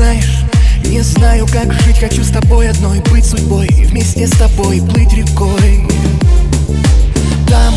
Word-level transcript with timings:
знаешь? 0.00 0.44
Не 0.86 1.00
знаю, 1.00 1.46
как 1.46 1.72
жить, 1.72 1.98
хочу 1.98 2.22
с 2.22 2.30
тобой 2.30 2.68
одной 2.70 3.00
Быть 3.10 3.24
судьбой 3.24 3.66
и 3.66 3.84
вместе 3.84 4.26
с 4.26 4.30
тобой 4.32 4.80
плыть 4.80 5.12
рекой. 5.12 5.86
Там, 7.48 7.74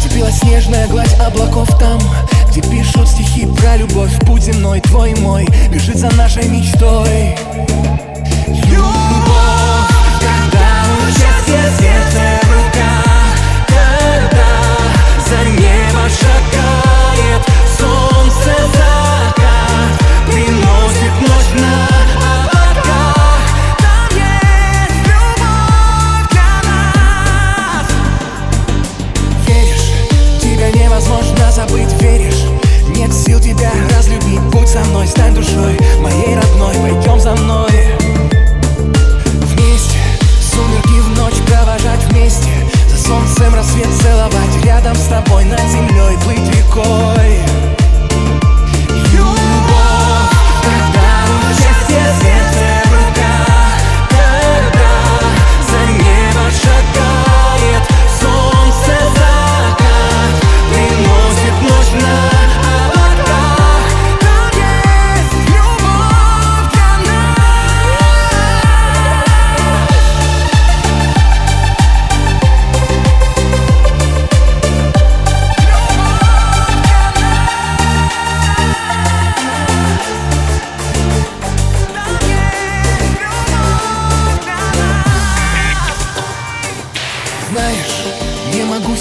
где 0.00 0.18
белоснежная 0.18 0.86
гладь 0.88 1.14
облаков 1.20 1.68
Там, 1.78 2.00
где 2.50 2.62
пишут 2.62 3.08
стихи 3.08 3.46
про 3.46 3.76
любовь 3.76 4.12
Путь 4.26 4.44
земной, 4.44 4.80
твой 4.80 5.14
мой, 5.16 5.46
бежит 5.70 5.96
за 5.96 6.10
нашей 6.16 6.48
мечтой 6.48 7.36
со 34.78 34.90
мной, 34.90 35.06
стань 35.06 35.34
душой 35.34 35.78
моей 36.00 36.34
родной 36.34 36.74
Пойдем 36.74 37.20
за 37.20 37.34
мной. 37.34 37.70
Вместе, 39.24 39.98
сумерки 40.40 41.00
в 41.00 41.18
ночь 41.18 41.34
провожать 41.46 42.04
вместе 42.10 42.50
За 42.88 43.08
солнцем 43.08 43.54
рассвет 43.54 43.88
целовать 44.02 44.64
Рядом 44.64 44.94
с 44.94 45.06
тобой 45.06 45.44
над 45.44 45.60
землей 45.60 46.16
плыть 46.24 46.56
рекой 46.56 47.27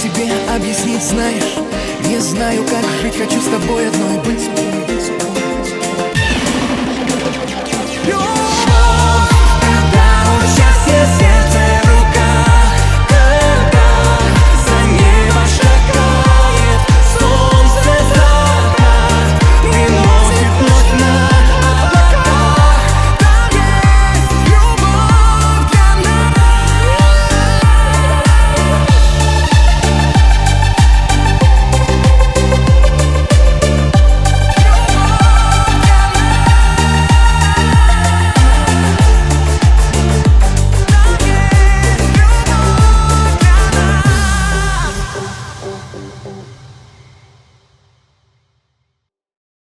себе 0.07 0.31
объяснить, 0.55 1.03
знаешь? 1.03 1.57
Не 2.07 2.19
знаю, 2.19 2.63
как 2.65 2.85
жить, 3.01 3.17
хочу 3.17 3.41
с 3.41 3.45
тобой 3.45 3.87
одной 3.87 4.17
быть 4.23 5.26